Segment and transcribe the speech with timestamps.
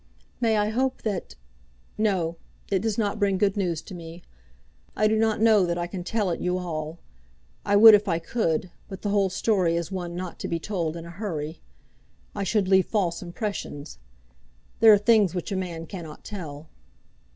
[0.39, 1.35] "May I hope that"
[1.99, 2.37] "No;
[2.71, 4.23] it does not bring good news to me.
[4.95, 6.97] I do not know that I can tell it you all.
[7.63, 10.97] I would if I could, but the whole story is one not to be told
[10.97, 11.61] in a hurry.
[12.33, 13.99] I should leave false impressions.
[14.79, 16.69] There are things which a man cannot tell."